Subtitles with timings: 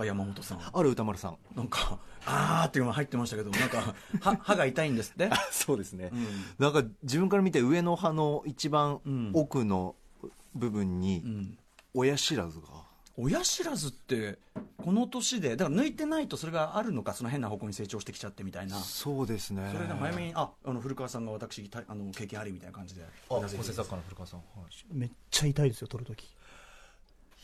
[0.00, 0.60] あ山本さん。
[0.72, 1.38] ある歌丸さん。
[1.56, 5.30] なんかあーっていうのが入ってましたけどなんか歯 歯が痛いんですって？
[5.50, 6.26] そうですね、うん。
[6.58, 9.30] なんか自分から見て上の歯の一番うん。
[9.34, 9.96] 奥の
[10.54, 11.58] 部分にうん。
[11.94, 12.66] 親知らずが、
[13.16, 14.38] 親知らずって
[14.76, 18.76] この年でだから抜いてないとそれがあるのかその変な方向に成長してきちゃってみたいな。
[18.76, 19.68] そうですね。
[19.72, 23.02] それで早めにああの古川さんが私たあの経験ありみたいな感じで。
[23.30, 24.42] あうなずいて構成作家の古川さん、
[24.92, 26.28] めっちゃ痛いですよ、取るとき。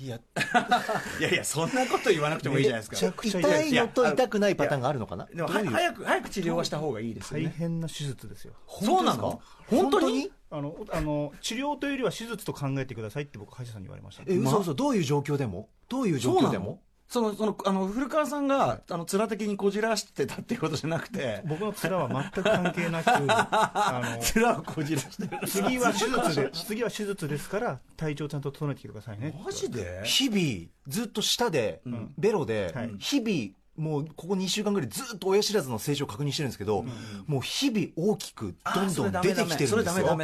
[0.00, 0.16] いや。
[1.20, 3.12] いやいやそんなこと言わなくてもいいじゃないですか。
[3.22, 5.26] 痛いのと痛くないパターンがあるのかな？
[5.26, 8.54] でも早く早く治療はした方がいいですよ大ね変な手術ですよ。
[8.82, 9.40] そうなの？
[9.68, 14.22] 本当にあの、あの、治療というよりは手術と考えてくださいって僕、歯医者さんに言われました。
[14.26, 14.74] え嘘嘘。
[14.74, 15.68] どういう状況でも？
[15.88, 16.80] どういう状況でも？
[17.08, 21.42] そのそのあの古川さんが、あの面的にこじらしてたっていうことじゃなくて。
[21.46, 25.46] 僕の面は全く関係なく、 あの、面をこじらしてる。
[25.46, 29.40] 次は手術で、 次は手術ですから、体調ちゃんと整えてきてくださいね。
[29.44, 30.02] マジで？
[30.04, 32.12] 日々ずっと舌で、ん。
[32.18, 32.94] ベロで、はい。
[32.98, 36.84] 日々もうここ2週間ぐらいずっと親知らずの成長を確認してるんですけど、
[37.26, 40.16] もう日々大きくどんどん出てきてるんですそれダメダよ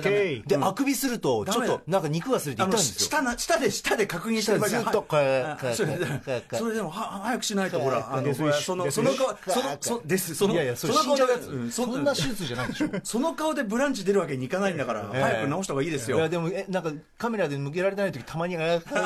[0.46, 0.64] で、うん。
[0.64, 3.08] あくびするとちょっとなんか肉がすれて痛いんですよ。
[3.08, 6.06] 下な下で下で確認してるずっとこうあこうそれで
[6.52, 8.44] それでもは早くしないとほらあのそ
[8.76, 10.34] のその顔そのそです。
[10.34, 11.22] そのいやいやそれの顔で
[11.70, 12.88] そんな手術じゃないでしょ。
[13.02, 15.22] その顔でブランチ出るわけにいかないんだから、 ええ。
[15.22, 16.18] 早く直した方がいいですよ。
[16.18, 18.96] いやでもえなんかカメラで向けられてない時たまにあ 癖に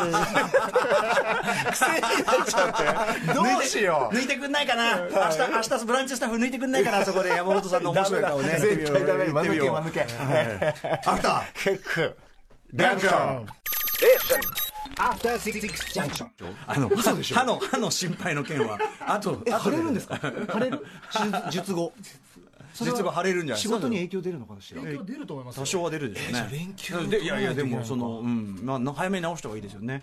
[2.01, 2.12] なっ
[2.47, 2.75] ちゃっ
[3.27, 4.14] てどうしよう。
[4.14, 7.30] 抜いてくんないかな、明日明日ブランチスタッフ抜いてくんないかなそこで。
[7.30, 8.58] 山本さんの面白い顔ね。
[8.60, 9.27] 絶対ダメ。
[9.27, 10.00] 間抜け間抜け。
[11.06, 11.42] あった。
[11.62, 12.14] 結構。
[12.74, 13.44] ダンカー
[14.96, 15.60] After Six
[15.92, 16.27] Junction.
[16.66, 18.78] あの歯歯の歯の心配の件は。
[19.06, 20.18] あとえあと腫れるんですか？
[20.22, 20.86] 腫れる？
[21.50, 21.92] 術術後
[22.77, 24.80] 実は腫れるんじゃない仕事に影響出るのかしら？
[24.83, 26.48] 影響出ると思います多少は出るでしょうね。
[26.50, 30.03] 連休でいやいやでもそのうんまあな早めに直した方がいいですよね。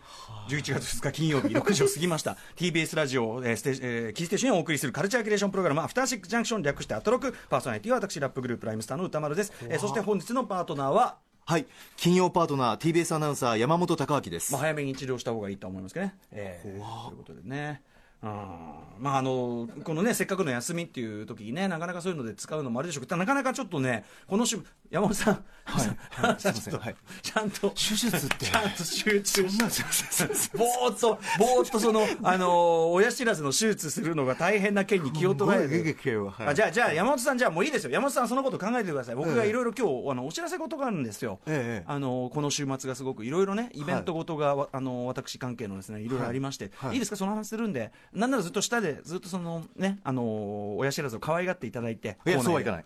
[0.49, 2.37] 11月2日金曜日6時を過ぎました。
[2.55, 9.51] TBS ラジオえーステージえーキーステーションをお送りするカルチャーキュレーションプログラムアフターシックスジャンクション略してアトロクパーソナリティは私ラップグループライムスターの歌丸です。
[9.67, 11.17] えーそして本日のパートナーは？
[11.43, 11.65] はい
[11.97, 16.15] 金曜パートナー TBS アナウンサー山本貴明ですまあ早めに治療した方がいいと思いますけどね。
[16.31, 17.81] えーということでね。
[18.23, 18.81] うん。
[18.99, 24.59] まああのこのねせっかくの休みっていう時にねなかなかそういうので使うのもあるでしょうけどなかなかちょっとねこの週
[24.91, 25.87] 山本さん、はい。
[26.09, 26.39] はい。
[26.41, 26.77] すいません。
[26.77, 26.95] はい。
[27.21, 27.69] ちゃんと。
[27.69, 28.45] 手術って。
[28.45, 35.83] ちゃんと集中そんなすいませんぼーっと、ぼーっとその、あのー親知らずの手術するのが大変な件に気を取られすごいる。
[35.95, 36.47] 激ははい。
[36.49, 37.91] あじゃあ、じゃあ、山本さん、じゃあもういいですよ。
[37.91, 39.15] 山本さん、そのこと考えてください。
[39.15, 39.49] 僕がええ。
[39.49, 41.39] いろいろ今日、あの、お知らせ事があるんですよ。
[41.45, 41.85] ええ。
[41.87, 46.09] あのーこの週末がすごくいろいろね、イベントごとが、わあのー私関係のですね、い。
[46.09, 46.93] ろいろありまして、はい。
[46.93, 52.17] いいですか、その話するんで、なんならずっと下で、ずっとそのね、あのー親知らずを可愛がっていただいて。
[52.25, 52.85] いやそうはいかない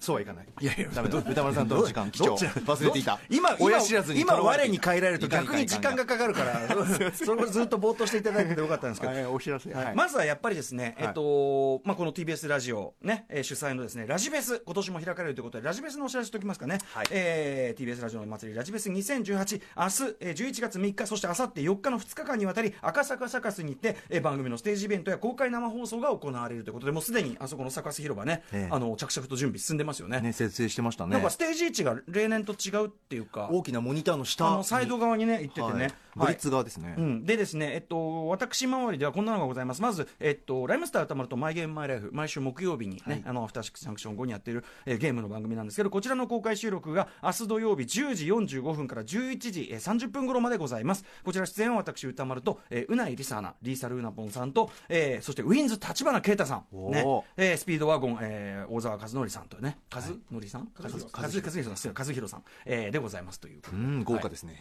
[0.00, 0.46] そうはいかない。
[0.60, 2.34] いやいやダメだ歌丸さんとの時間貴重。
[2.34, 3.18] 忘れていた。
[3.28, 6.68] 今、今親知らずに今、我に返られると逆に時間がかかるから、
[7.12, 9.70] それずっとぼーっとしていただいててよかったんですけど、はいお知らせ。
[9.94, 11.08] まずはやっぱりですね、はい。
[11.08, 17.06] えっとまあ、この TBS ラジオ、ねえー主催のですねラジフェス、今年も開かれるということで、ラジフェスのお知らせしておきますかね、はい。
[17.10, 28.74] えー TBS ラジオの祭り、ラジフェス2018、明日、えー11月3日、そして明後日4日の2日間にわたり、赤坂サカスに行って、えー番組のステージイベントや公開生放送が行われるということで、もうすでにあそこのサカス広場ね、ええ。
[28.74, 30.20] あの着々と準備進んでますよね。
[30.20, 31.14] ね設定してましたね。
[31.14, 35.92] なんかステージ位置が例年と違うっていうか、大きなモニターの下あのサイド側にね、行っててね、はい。
[36.16, 36.94] ブリッツ側ですね。
[36.96, 39.82] うん、でですね、えっと、私周りではこんなのがございます。
[39.82, 51.04] まず、えっと、ライムスター歌丸とマイゲームマイライフ、毎週木曜日にね、あの、アフターシックスジャンクション後にやっている、えーゲームの番組なんですけど、こちらの公開収録が明日土曜日10時45分から11時、えー30分頃までございます。
[51.24, 57.04] こちら出演は私歌丸と、えー、うないりさアナ、リーサルうなぽんさんと、えーそしてウィンズ立花啓太さん、ね。
[57.36, 60.68] えースピードワゴン、えー大沢和則さんとね、和則さん？
[60.78, 63.82] 和弘さん、和弘さん、えーでございますということで。
[63.82, 64.56] うん豪華ですね。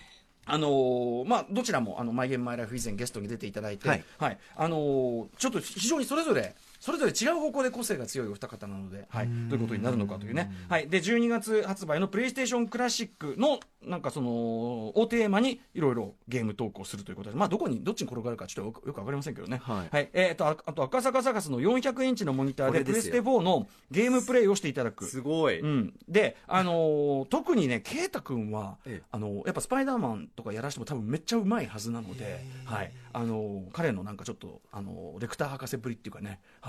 [0.45, 4.37] あのーまあ、どちらもあのマイゲームマイライフ以前ゲストに出ていただいて、ははいい。
[4.55, 20.09] あのーちょっと非常にそれぞれそれぞれ違う方向で個性が強いお二方なので、はい、どういうことになるのかというね、はい、で12月発売のプレイステーションクラシックのなんかそのをテーマにいろいろゲーム投稿するということで、まあ、どこにどっちに転がるかちょっとよくよくわかりませんけどね、はい。
[20.13, 25.05] えー、とああと赤坂サカスの400インチのモニターでプレステ4のゲームプレイをしていただく。
[25.21, 25.59] ごい。
[25.59, 29.07] うん、で、あのー特にね、圭太君は、ええ。
[29.11, 36.68] あのーやっぱスパイダーマンとかやらしても多分めっちゃうまいはずなので、はい、あのー彼のなんかちょっと、あのーレクター博士ぶりっていうかね、は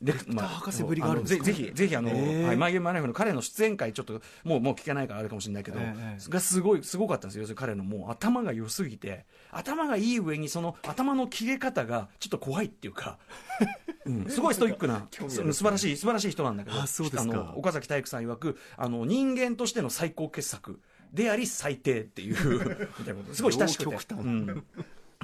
[0.00, 1.44] レクター博士ぶりがあるんですか？
[1.44, 7.42] ぜぜひ、ぜひ、あの、ええはい、マイゲームマイライフの彼の出演会、ちょっと、もう、もう聞けないからあれかもしれないけど、ええがすごい、すごかったんですよ。
[7.42, 13.18] 要するに彼のもう頭が良すぎて、頭がいい上に、その頭の切れ方がちょっと怖いっていうか、
[14.06, 15.52] うん、 すごいストイックな、興味ある。
[15.52, 20.80] す素晴らしい、素晴らしい人なんだけど、あの岡崎体育さん曰く、あの、人間としての最高傑作
[21.12, 24.14] であり最低っていう、 みたいなこと、すごい親しくて。
[24.14, 24.64] うん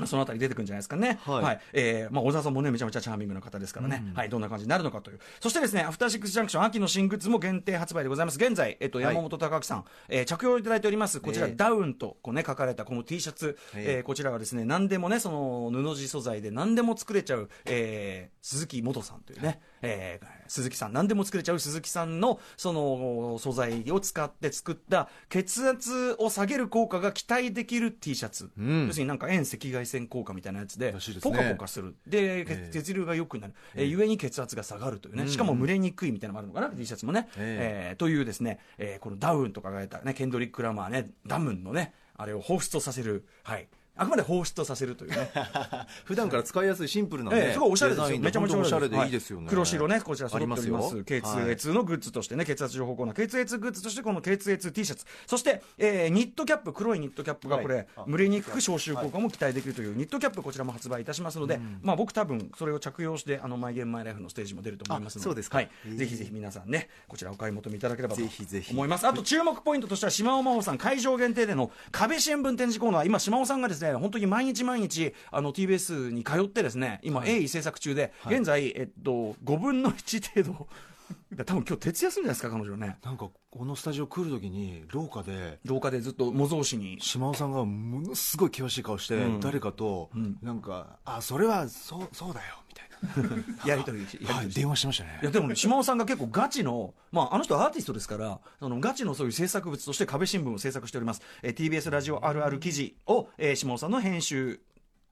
[0.07, 1.21] そのあたり出てくるんじゃないですかね。
[1.25, 1.41] は。
[1.41, 4.05] はいいえーまあ、小沢さんもね、めちゃめちゃチャーミングな方ですからね。
[4.15, 4.29] はい。
[4.29, 5.21] どんな感じになるのかという。
[5.41, 8.39] そしてですね、アフターシックスジャンクション秋の新グッズも限定発売でございます。
[8.39, 28.51] 現在、えっと、はい山本隆明さん、えー着用いただいております、こちら、ええダウンと、こうね、書かれたこの T シャツ、えええーこちらはですね、何でもね、その、布地素材で何でも作れちゃう、えー鈴木元さんというね、えー鈴木さん、何でも作れちゃう鈴木さんの、その、素材を使って作った、血圧を下げる効果が期待できる T シャツ。
[28.61, 31.37] ん要するになんか遠赤外線効果みたいなやつでらしいですね。
[31.37, 31.95] ポカポカする。
[32.07, 32.71] で、ええ。
[32.73, 37.95] 血流が良くなる、えーゆえに血圧が下がるというね、しかも蒸れにくいみたいなのもあるのかな、T シャツもね、ええ。
[37.95, 45.31] ーというですね、えーこのダウンとかがれた、ね、ケンドリック・ラマーねダムンのねあれを放出させるはいあくまで放出させるというね。
[46.05, 48.19] 普段から使いやすいシンプルなね、ええすごいおしゃれですよ。
[48.19, 49.47] めちゃめちゃおしゃれはでいいですよね。
[49.49, 51.05] 黒白ね、こちら揃っております。
[51.05, 51.53] 血ますよ。
[51.53, 55.05] 圧のグッズとしてね、血圧情報コーナー、血圧グッズとしてこの血圧 T シャツ。
[55.27, 65.59] そして、えーニットキャップ、黒いニットキャップがこれ、はい蒸れにくく消臭効果も期待できるというニットキャップ、こちらも発売いたしますので、まあ僕多分それを着用して、あの、マイゲームマイライフのステージも出ると思いますので、あそうですか。
[65.59, 65.71] はい。
[65.97, 68.73] ぜひぜひ皆さんね、こちらお買い求めいただければとぜひぜひ。
[68.73, 69.07] 思います。
[69.07, 80.69] あと注目ポイントとしては、島尾真帆さん会場限定での壁新聞展示コーナー、今島尾さんがですね、本当に毎日毎日、あの TBS に通ってですね、今鋭意制作中で、現在、えっと、5分の1程度、
[81.45, 82.97] 多分今日徹夜するんじゃないですか、彼女ね。
[83.03, 87.01] なんかこのスタジオ来るときに廊下で廊下でずっと模造紙に。
[87.01, 89.41] 島尾さんがものすごい険しい顔して、うん。
[89.41, 90.11] 誰かと、
[90.43, 92.94] なんかあそれはそうそうだよみたいな
[93.67, 101.23] やりとりやりとりはい電話してましたねいやでもね、島尾さんが結構ガチの、まあ、あの人はアーティストですから、そのガチのそういう制作物として壁新聞を制作しております。
[101.43, 104.61] えー TBS ラジオあるある記事を、えー島尾さんの編集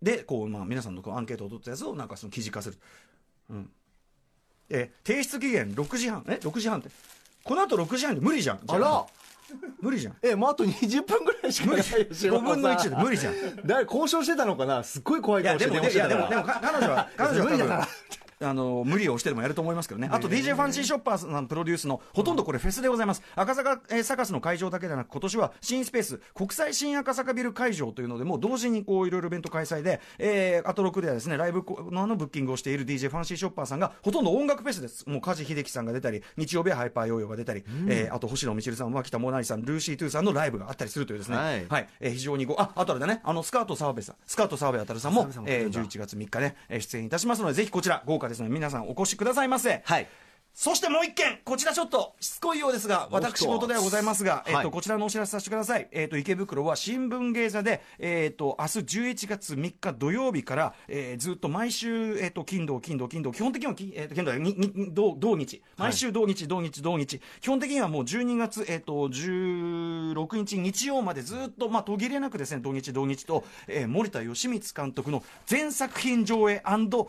[0.00, 2.78] で、こう、まあ、皆さんのこうアンケートを取ったやつを、なんかその記事化する。
[3.50, 3.70] うん。
[4.68, 6.90] えー提出期限6時半、え ?6 時半って。
[7.44, 8.60] この後6時半で無理じゃん。
[8.66, 9.06] あら
[9.80, 10.16] 無理じゃん。
[10.22, 12.96] えもうあと20分ぐらいしかないよ5分の1で。
[12.96, 13.34] 無理じゃん。
[13.64, 14.82] 誰交渉してたのかな？
[14.82, 17.88] すっごい怖い顔してでもいやでもでもか彼女は彼女は無理だから
[18.42, 41.66] あの無理をしてでもやると思いますけどね、あと DJ ファンシーショッパーさんプロデュースのほとんどこれフェスでございます、赤坂、えーサカスの会場だけでなく、今年は新スペース、国際新赤坂ビル会場というので、もう同時にこういろいろイベント開催で、えー、アトロクではですねライブのあのブッキングをしている DJ ファンシーショッパーさんが、ほとんど音楽フェスです、もうカジヒデキさんが出たり、日曜日はハイパーヨーヨーが出たり、えーあと星野みちるさん、脇田もなりさん、ルーシー・トゥーさんのライブがあったりするというですね、はい。
[41.68, 41.88] はい。
[42.00, 49.82] えー非常にこうああとあれだね、あのスカート澤部さん、スカート澤部わたるさんもえーるんだ11月3日ね、えー出演いたしますので、ぜひこちら、豪華ですね、皆さんお越しくださいませ。
[49.84, 50.06] はい
[50.54, 55.88] そしてもう一件、こちらちょっとしつこいようですが、私事ではございますが、えっ、と、はいこちらのお知らせさせてください。
[55.92, 65.62] えっ、と、池袋は新聞芸座で、えっ、と、明日11月3日土曜日から、えーずっと毎週、えっ、と、金土、金土、金土、基本的にはき、えっ、と、金土はにに土、土日。
[65.78, 67.20] 毎週土日、土日、土日。
[67.40, 76.62] 基本的にはもう12月、えっ、と、16日日曜までずっと、まあ、途切れなくですね、土日、土日と、えー森田義満監督の全作品上映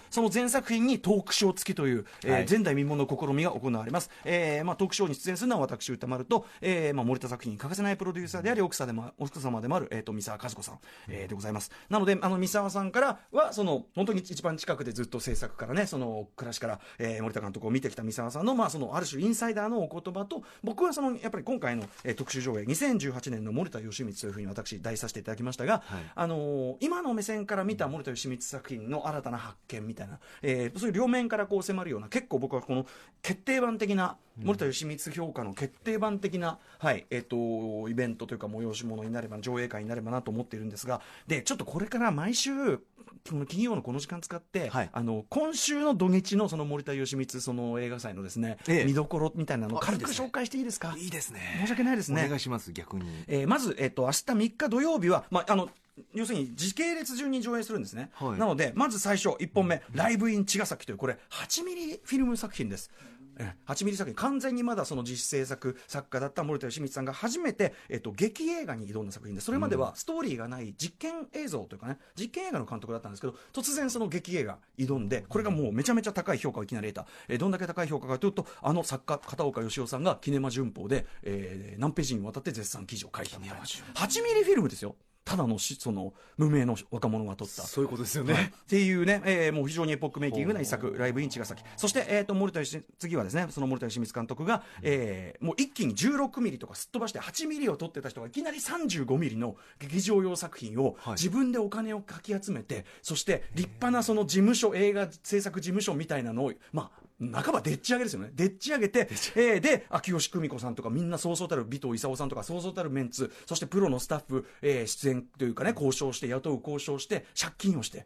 [0.10, 4.12] その全作品にトークショー付きという、え前代未聞の試みが行われます。
[4.24, 11.71] えーまあ、トークショーに出演するのは私、歌丸と、えーまあ、森田作品に欠かせないプロデューサーであり、奥様でも奥様でもある、えー、と三沢和子さん、えーでございます。
[11.89, 32.85] なので、あの三沢さんからは、その本当に一番近くでずっと制作からね、その暮らしから、えー森田監督を見てきた三沢さんの、まあ、そのある種インサイダーのお言葉と、僕はそのやっぱり今回の、えー特集上映、2018年の森田義満というふうに私、題させていただきましたが、はいあのー今の目線から見た森田義満作品の新たな発見みたいな、えーそういう両面からこう迫るような、結構僕はこの
[33.23, 44.89] 決定版的な、森田義満評価の決定版的な、はいえっとイベントというか、催し物になれば、上映会になればなと思っているんですが、でちょっとこれから毎週、この金曜のこの時間使って、はい。
[44.92, 48.85] あの今週の土日のその森田義満その映画祭のですね、ええ。
[48.85, 50.94] 見どころみたいなのを軽く紹介していいですか？
[50.97, 51.39] いいですね。
[51.61, 52.25] 申し訳ないですね。
[52.25, 53.06] お願いします逆に。
[53.27, 55.69] えーまず、えっと明日3日土曜日は、まあ、あの
[56.13, 58.39] 要するに時系列順に上映するんですね、はい。
[58.39, 62.89] なのでまず最初1本目「ライブイン茅ヶ崎」というこれ8ミリフィルム作品です。
[63.37, 64.16] え8ミリ作品。
[64.16, 83.63] 完全にまだその自主制作作家だった森田義満さんが初めて、えっと、劇映画に挑んだ作品でそれまではストーリーがない実験映像というかね実験映画の監督だったんですけど突然その劇映画挑んでこれがもうめちゃめちゃ高い評価をいきなり得た、えーどんだけ高い評価かというとあの作家片岡義雄さんがキネマ旬報で、えー何ページにわたって絶賛記事を書いたみたいな。
[83.63, 87.63] 8ミリフィルムですよただのしその無名の若者が撮った。
[87.63, 88.33] そういうことですよはい。
[88.33, 91.63] ねっていうね、えーもう非常にエポックメイキングな一作、ライブイン茅ヶ崎。
[91.77, 101.13] そして、えっ、と、森田義、次はですね、その森田義満監督が、えーもう一気に16ミリとかすっ飛ばして8ミリを撮ってた人がいきなり35ミリの劇場用作品をはい。
[101.13, 108.31] 自分でお金をかき集めて、そして立派なその事務所、映画制作事務所みたいなのを、まあ、半ばでっち上げですよね。
[108.33, 118.06] でっち上げて、えーで、秋吉久美子さんとか、みんなそうそうたる尾藤勲さんとか、そうそうたるメンツ、そしてプロのスタッフ、えー出演というかね、交渉して、雇う交渉して、借金をして、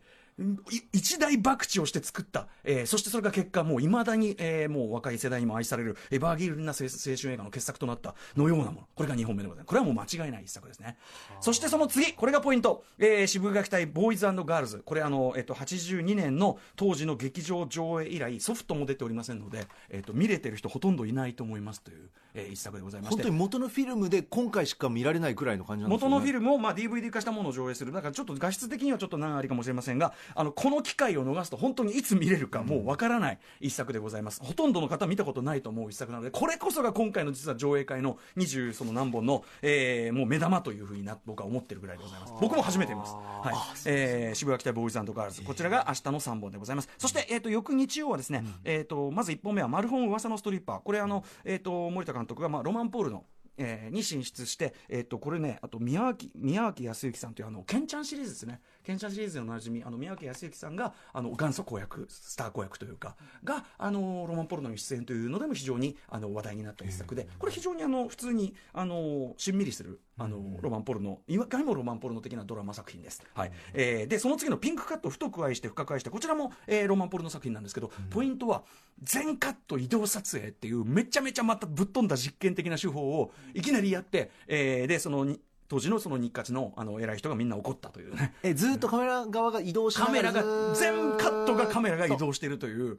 [0.91, 8.87] 一大博打をして作った、えーそしてそれが結果、もういまだに、えーもう若い世代にも愛される、エバーギルな青青春映画の傑作となったのようなもの。
[8.93, 9.67] これが2本目でございます。
[9.67, 10.97] これはもう間違いない一作ですね。
[11.41, 12.83] そしてその次、これがポイント。
[12.99, 14.81] えー渋谷期待ボーイズガールズ。
[14.85, 23.23] これあの、えっと、82年の当時の劇場上映以来、ソフトも出ておりませんので、えっと、見れてる人ほとんどいないと思いますという、えー一作でございまして。
[23.23, 43.55] 本当に元のフィルムで今回しか見られないくらいの感じなんですよね元のフィルムを、まあ、DVD 化したものを上映する、だからちょっと画質的にはちょっと難ありかもしれませんが、あのこの機会を逃すと、本当にいつ見れるか、もうわからない一作でございます、ほとんどの方、見たことないと思う一作なので、これこそが今回の実は上映会の20その何本の、えーもう目玉というふうにな僕は思ってるぐらいでございます、僕も初めて見ます、はい。
[43.85, 53.25] えー渋谷北ボーイズガールズ、こちらが明日の3本でございます、そして、えー、と翌日曜はですね、えー、とまず1本目は、マルホン噂のストリッパー、これあの、えー、と森田監督が、まあ、ロマンポールの
[53.57, 73.23] えーに進出して、えっとこれね、あと宮脇宮脇康之さんというあのケンちゃんシリーズですね、ケンちゃんシリーズでおなじみ、あの宮脇康之さんがあの元祖公役、スター公役というか、があのロマンポルノに出演というのでも非常にあの話題になった一作で、これ、非常にあの普通にあのしんみりするあのロマンポルノ、いわかにもロマンポルノ的なドラマ作品です。
[73.33, 73.51] はい。
[73.73, 78.63] えーでその次のピンクカット、太く愛して深く愛して、こちらも、えーロマンポルノ作品なんですけど、ポイントは
[79.03, 88.33] 全カット移動撮影っていう、めちゃめちゃまたぶっ飛んだ実験的な手法をいきなりやって、えーでそのに当時のその日活のあの偉い人がみんな怒ったというね。
[88.43, 90.43] えずーっとカメラ側が移動しなカメラが
[90.73, 92.95] 全カットがカメラが移動しているという。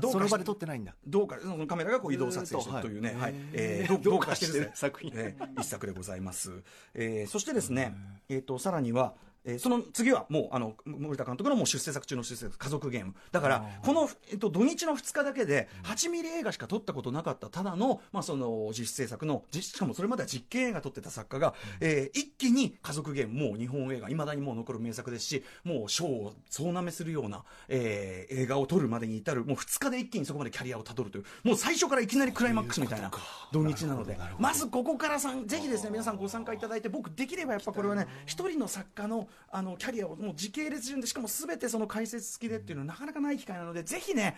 [0.00, 0.94] どうその場で撮ってないんだ。
[1.06, 3.20] どうかそのカメラがこう移動撮影してるというね、はい。
[3.20, 4.70] はいえーどうかしてる。
[4.74, 6.62] 作品、えー一作でございます、
[6.94, 7.94] えーそしてですね、
[8.28, 13.14] えー、とさらにはえーその次はもうあの森田監督のもう出世作中の出世作家族ゲーム。
[13.32, 33.10] だからこの、えっと土日の2日だけで8ミリ映画しか撮ったことなかったただの,、まあその実制作の実しかもそれまでは実験映画撮ってた作家が、えー一気に家族ゲームもう日本映画いまだにもう残る名作ですしもう賞を総なめするような、えー映画を撮るまでに至るもう2日で一気にそこまでキャリアをたどるというもう最初からいきなりクライマックスみたいな
[33.52, 34.18] 土日なので。
[34.38, 44.36] まずここからさんぜひですね皆さんご参加いただいて僕できればやっぱこれはね一人の作家のあのキャリアをもう時系列順でしかも全てその解説付きでっていうのはなかなかない機会なのでぜひね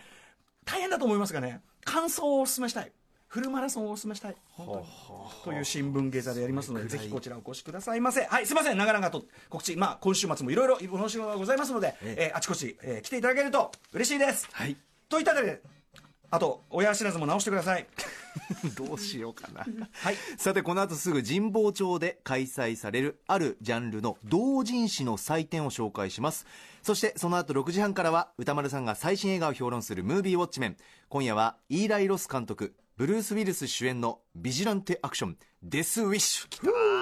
[0.65, 2.91] 大変だと思いますがね感想をお勧めしたい。
[3.27, 4.35] フルマラソンをお勧めしたい。
[4.51, 4.85] 本当に
[5.45, 8.25] という新聞芸座でやりますのでぜひこちらお越しくださいませ。
[8.25, 8.77] はいすいません。
[8.77, 9.75] 長々と告知。
[9.75, 14.47] まあ今週末もいろいろお話がございますので、えーあちこち、えー来ていただけると嬉しいです。
[14.51, 14.77] はい。
[15.09, 15.61] といったあたりで
[16.33, 17.85] あと親知らずも直してください。
[18.75, 19.67] どうしようかな。
[19.91, 20.15] はい。
[20.35, 26.47] さてこの後すぐ神保町で開催されるあるジャンルの同人誌の祭典を紹介します。
[26.81, 30.77] そしてその後6時半からは歌丸さんが最新映画を評論するムービーウォッチメン。
[31.07, 36.92] 今夜はイーライ・ロス監督ブルース・ウィルス主演のビジランテアクションデス・ウィッシュ来た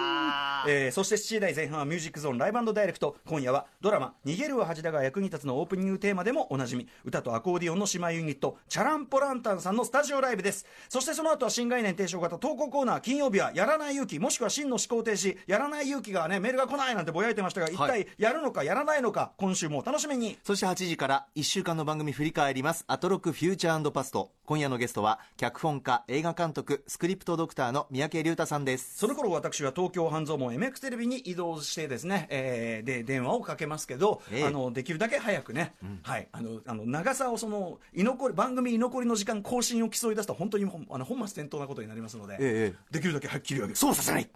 [0.68, 3.16] えーそして7時台前半はミュージックゾーンライブダイレクト。
[3.26, 6.88] 今夜はドラマ「逃げるは恥だが役に立つ」のオープニングテーマでもおなじみ。
[7.04, 10.66] 歌とアコーディオンの姉妹ユニットチャランポランタンさんのスタジオライブです。
[10.90, 20.38] そしてその後は新概念提唱型投稿コーナー金曜日はやらない勇気もしくは真の思考停止やらない勇気がねメールが来ないなんてぼやいてましたが一体やるのかやらないのか今週もお楽しみに。
[20.44, 22.84] そして8時から1週間の番組振り返ります。
[22.88, 28.98] アトロクフューチャーパスト今夜のゲストは脚本家映画監督スクリプトドクターの三宅龍太さんです。
[28.98, 34.44] その頃私は東京半蔵門 MX テレビに移動してですね、えーで電話をかけますけど、ええ。
[34.44, 43.78] あのできるだけ早くね、はい、あのあの長さをその居残り番組居残りの時間更新を競い出すと本当にあの本末転倒なことになりますので、ええできるだけはっきり上げる。
[43.78, 44.30] そうさせない。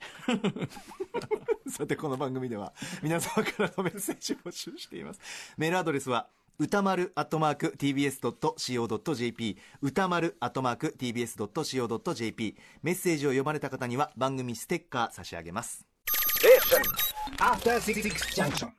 [1.68, 5.20] さてこの番組では皆様からのメッセージを募集しています。
[5.58, 6.28] メールアドレスは
[6.60, 15.86] 歌丸アットマーク TBS.CO.JP 歌丸アットマーク TBS.CO.JP メッセージを読まれた方には番組ステッカー差し上げます。
[17.38, 18.02] After Six
[18.34, 18.72] Junction.